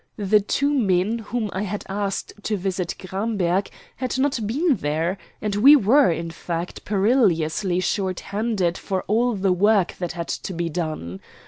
[0.17, 5.55] The two men whom I had asked to visit Gramberg had not been there, and
[5.57, 10.69] we were, in fact, perilously short handed for all the work that had to be
[10.69, 11.19] done.